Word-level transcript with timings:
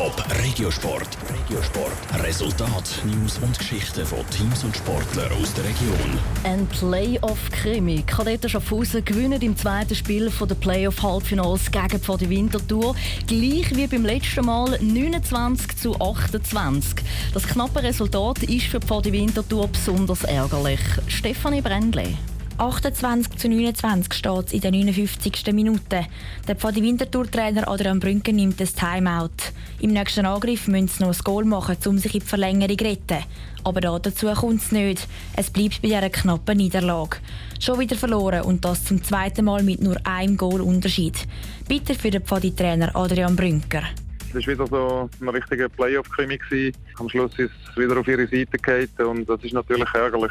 Top 0.00 0.24
Regiosport. 0.42 1.18
Regiosport. 1.28 2.24
Resultat, 2.24 3.02
News 3.04 3.36
und 3.42 3.58
Geschichten 3.58 4.06
von 4.06 4.20
Teams 4.30 4.64
und 4.64 4.74
Sportlern 4.74 5.30
aus 5.32 5.52
der 5.52 5.64
Region. 5.64 6.18
Ein 6.42 6.66
Playoff-Krimi. 6.68 8.04
Kadetten 8.06 8.48
Schaffhausen 8.48 9.04
gewinnen 9.04 9.42
im 9.42 9.54
zweiten 9.58 9.94
Spiel 9.94 10.30
der 10.30 10.54
Playoff-Halbfinals 10.54 11.70
gegen 11.70 12.00
Pfadi 12.00 12.30
Winterthur. 12.30 12.96
Gleich 13.26 13.76
wie 13.76 13.86
beim 13.86 14.06
letzten 14.06 14.46
Mal 14.46 14.78
29 14.80 15.76
zu 15.76 15.94
28. 16.00 17.04
Das 17.34 17.46
knappe 17.46 17.82
Resultat 17.82 18.42
ist 18.44 18.68
für 18.68 18.80
Pfadi 18.80 19.12
Winterthur 19.12 19.68
besonders 19.68 20.24
ärgerlich. 20.24 20.80
Stefanie 21.08 21.60
Brändle. 21.60 22.16
28 22.60 23.38
zu 23.38 23.48
29 23.48 24.12
steht 24.12 24.46
es 24.48 24.52
in 24.52 24.60
der 24.60 24.70
59. 24.70 25.50
Minute. 25.54 26.04
Der 26.46 26.56
Pfadi 26.56 26.82
Winterthur-Trainer 26.82 27.66
Adrian 27.66 28.00
Brünker 28.00 28.32
nimmt 28.32 28.60
das 28.60 28.74
Timeout. 28.74 29.30
Im 29.80 29.94
nächsten 29.94 30.26
Angriff 30.26 30.68
müssen 30.68 30.88
sie 30.88 31.02
noch 31.02 31.14
ein 31.14 31.24
Goal 31.24 31.46
machen, 31.46 31.78
um 31.86 31.96
sich 31.96 32.12
in 32.12 32.20
die 32.20 32.26
Verlängerung 32.26 32.76
zu 32.76 32.84
retten. 32.84 33.24
Aber 33.64 33.80
dazu 33.80 34.26
kommt 34.34 34.60
es 34.60 34.72
nicht. 34.72 35.08
Es 35.36 35.48
bleibt 35.48 35.80
bei 35.80 35.88
dieser 35.88 36.10
knappen 36.10 36.58
Niederlage. 36.58 37.16
Schon 37.58 37.78
wieder 37.78 37.96
verloren 37.96 38.42
und 38.42 38.62
das 38.62 38.84
zum 38.84 39.02
zweiten 39.02 39.46
Mal 39.46 39.62
mit 39.62 39.80
nur 39.80 39.96
einem 40.04 40.36
Goal 40.36 40.60
Unterschied. 40.60 41.14
Bitte 41.66 41.94
für 41.94 42.10
den 42.10 42.22
Pfadi-Trainer 42.22 42.94
Adrian 42.94 43.36
Brünker. 43.36 43.84
Es 44.32 44.46
war 44.46 44.54
wieder 44.54 44.66
so 44.68 45.10
ein 45.20 45.28
richtiger 45.28 45.68
Playoff-Krimi. 45.68 46.72
Am 46.98 47.08
Schluss 47.08 47.36
ist 47.36 47.50
es 47.68 47.76
wieder 47.76 47.98
auf 47.98 48.06
ihre 48.06 48.28
Seite 48.28 48.58
gehalten 48.58 49.02
und 49.02 49.28
das 49.28 49.42
ist 49.42 49.52
natürlich 49.52 49.88
ärgerlich, 49.92 50.30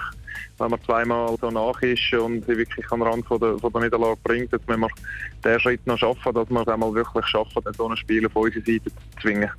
wenn 0.58 0.72
man 0.72 0.82
zweimal 0.86 1.36
so 1.42 1.52
nach 1.52 1.82
ist 1.82 2.14
und 2.14 2.46
sie 2.46 2.58
wirklich 2.58 2.90
am 2.92 3.02
Rand 3.02 3.26
von 3.26 3.40
der, 3.42 3.58
von 3.60 3.74
der 3.74 3.82
Niederlage 3.82 4.18
bringt. 4.24 4.54
Jetzt 4.54 4.66
müssen 4.70 4.82
wir 4.82 4.90
den 5.44 5.60
Schritt 5.60 5.86
noch 5.86 5.98
schaffen, 5.98 6.34
dass 6.34 6.50
wir 6.50 6.62
es 6.62 6.68
einmal 6.70 6.94
wirklich 6.94 7.26
schaffen, 7.26 7.62
so 7.76 7.90
ein 7.90 7.98
Spiel 7.98 8.26
auf 8.26 8.36
unsere 8.38 8.64
Seite 8.64 8.86
zu 8.86 9.22
zwingen. 9.22 9.52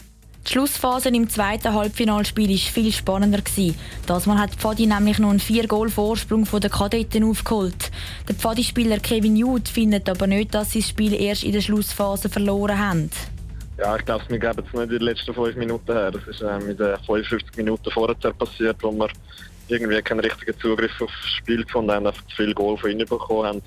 Die 0.46 0.52
Schlussphase 0.52 1.10
im 1.10 1.28
zweiten 1.28 1.74
Halbfinalspiel 1.74 2.48
war 2.48 2.56
viel 2.56 2.92
spannender. 2.92 3.42
Das 4.06 4.24
Mal 4.24 4.38
hat 4.38 4.54
Pfadi 4.54 4.86
nämlich 4.86 5.18
noch 5.18 5.30
einen 5.30 5.38
4-Goal-Vorsprung 5.38 6.46
von 6.46 6.62
den 6.62 6.70
Kadetten 6.70 7.24
aufgeholt. 7.24 7.90
Der 8.26 8.34
Pfadi-Spieler 8.34 9.00
Kevin 9.00 9.36
Jude 9.36 9.70
findet 9.70 10.08
aber 10.08 10.26
nicht, 10.26 10.54
dass 10.54 10.72
sie 10.72 10.80
das 10.80 10.88
Spiel 10.88 11.12
erst 11.12 11.44
in 11.44 11.52
der 11.52 11.60
Schlussphase 11.60 12.30
verloren 12.30 12.78
haben. 12.78 13.10
Ja, 13.80 13.96
ich 13.96 14.04
glaube, 14.04 14.24
wir 14.28 14.38
geben 14.38 14.58
es 14.58 14.74
nicht 14.74 14.82
in 14.82 14.88
den 14.90 15.00
letzten 15.00 15.32
fünf 15.32 15.56
Minuten 15.56 15.92
her. 15.92 16.10
Das 16.10 16.22
ist 16.26 16.42
äh, 16.42 16.58
mit 16.58 16.78
den 16.78 16.98
55 16.98 17.56
Minuten 17.56 17.90
vorher 17.90 18.14
passiert, 18.14 18.76
wo 18.82 18.92
wir 18.92 19.08
irgendwie 19.68 20.02
keinen 20.02 20.20
richtigen 20.20 20.58
Zugriff 20.60 21.00
aufs 21.00 21.28
Spiel 21.38 21.64
gefunden 21.64 21.90
haben, 21.90 22.06
einfach 22.06 22.26
zu 22.26 22.36
viel 22.36 22.52
Goal 22.52 22.76
von 22.76 22.90
ihnen 22.90 23.08
bekommen 23.08 23.46
haben. 23.46 23.62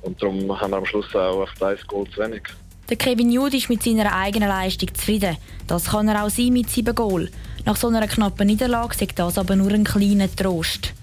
Und 0.00 0.22
darum 0.22 0.58
haben 0.58 0.70
wir 0.70 0.78
am 0.78 0.86
Schluss 0.86 1.14
auch 1.14 1.42
auf 1.42 1.62
ein 1.62 1.76
Goal 1.86 2.08
zu 2.08 2.20
wenig. 2.20 2.42
Der 2.88 2.96
Kevin 2.96 3.30
Jude 3.30 3.58
ist 3.58 3.68
mit 3.68 3.82
seiner 3.82 4.14
eigenen 4.14 4.48
Leistung 4.48 4.94
zufrieden. 4.94 5.36
Das 5.66 5.90
kann 5.90 6.08
er 6.08 6.24
auch 6.24 6.30
sein 6.30 6.52
mit 6.54 6.70
sieben 6.70 6.94
Goal. 6.94 7.28
Nach 7.66 7.76
so 7.76 7.88
einer 7.88 8.08
knappen 8.08 8.46
Niederlage 8.46 8.96
sagt 8.96 9.18
das 9.18 9.36
aber 9.36 9.54
nur 9.54 9.70
ein 9.70 9.84
kleiner 9.84 10.34
Trost. 10.34 10.94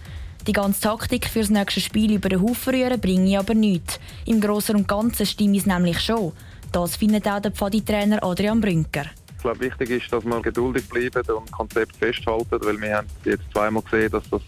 Die 0.48 0.54
ganze 0.54 0.82
Taktik 0.82 1.28
für 1.28 1.42
das 1.42 1.52
nächste 1.52 1.82
Spiel 1.82 2.14
über 2.14 2.30
den 2.30 2.42
Haufen 2.42 2.74
rühren 2.74 3.00
bringe 3.00 3.30
ich 3.30 3.38
aber 3.38 3.54
nichts. 3.54 4.00
Im 4.26 4.42
Großen 4.42 4.76
und 4.76 4.88
Ganzen 4.88 5.28
stimmt 5.28 5.58
es 5.58 5.68
nämlich 5.68 6.02
schon. 6.02 6.34
Das 6.72 6.96
findet 6.96 7.28
auch 7.28 7.40
der 7.40 7.52
Pfadi-Trainer 7.52 8.24
Adrian 8.24 8.62
Brünker. 8.62 9.06
Ich 9.36 9.44
glaube, 9.44 9.60
wichtig 9.62 9.90
ist, 9.90 10.12
dass 10.12 10.26
wir 10.26 10.42
geduldig 10.42 10.88
bleiben 10.90 11.22
und 11.22 11.46
das 11.46 11.52
Konzept 11.52 11.96
festhalten, 11.96 12.60
weil 12.62 12.80
wir 12.82 12.98
haben 12.98 13.08
jetzt 13.24 13.44
zweimal 13.54 13.82
gesehen, 13.84 14.12
dass 14.12 14.30
das 14.30 14.42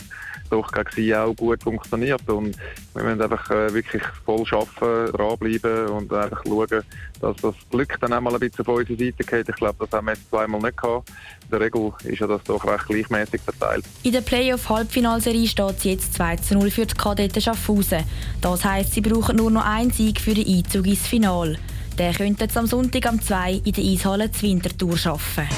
doch 0.51 0.71
gegen 0.71 0.89
sie 0.93 1.15
auch 1.15 1.33
gut 1.33 1.63
funktioniert 1.63 2.27
und 2.27 2.55
wir 2.93 3.03
müssen 3.03 3.21
einfach 3.21 3.49
äh, 3.51 3.73
wirklich 3.73 4.03
voll 4.25 4.45
arbeiten, 4.51 5.13
dranbleiben 5.13 5.87
und 5.87 6.13
einfach 6.13 6.43
schauen, 6.45 6.83
dass 7.21 7.37
das 7.37 7.55
Glück 7.69 7.97
dann 8.01 8.13
auch 8.13 8.21
mal 8.21 8.33
ein 8.33 8.39
bisschen 8.39 8.65
auf 8.67 8.75
unsere 8.75 8.99
Seite 8.99 9.23
geht. 9.23 9.49
Ich 9.49 9.55
glaube, 9.55 9.75
das 9.79 9.91
haben 9.97 10.07
wir 10.07 10.13
jetzt 10.13 10.29
zweimal 10.29 10.61
nicht 10.61 10.77
gehabt. 10.77 11.09
In 11.43 11.49
der 11.51 11.59
Regel 11.61 11.93
ist 12.03 12.19
ja 12.19 12.27
das 12.27 12.43
doch 12.43 12.65
recht 12.65 12.85
gleichmäßig 12.85 13.41
verteilt. 13.41 13.85
In 14.03 14.11
der 14.11 14.21
Playoff-Halbfinalserie 14.21 15.47
steht 15.47 15.77
es 15.77 15.83
jetzt 15.85 16.13
2 16.15 16.35
zu 16.37 16.55
0 16.55 16.69
für 16.69 16.85
die 16.85 16.95
Kadetten 16.95 17.41
Schaffhausen. 17.41 18.03
Das 18.41 18.65
heisst, 18.65 18.93
sie 18.93 19.01
brauchen 19.01 19.37
nur 19.37 19.51
noch 19.51 19.65
einen 19.65 19.91
Sieg 19.91 20.19
für 20.19 20.33
den 20.33 20.47
Einzug 20.47 20.85
ins 20.85 21.07
Finale. 21.07 21.57
Der 21.97 22.13
könnte 22.13 22.45
jetzt 22.45 22.57
am 22.57 22.67
Sonntag 22.67 23.05
am 23.07 23.21
2 23.21 23.61
in 23.65 23.73
der 23.73 23.83
Eishalle 23.83 24.31
zur 24.31 24.43
Wintertour 24.43 24.95
arbeiten. 25.05 25.49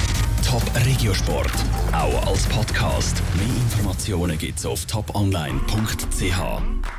Top 0.46 0.62
Regiosport, 0.86 1.52
auch 1.92 2.26
als 2.26 2.46
Podcast. 2.46 3.22
Mehr 3.36 3.46
Informationen 3.46 4.38
gibt's 4.38 4.66
auf 4.66 4.84
toponline.ch. 4.84 6.84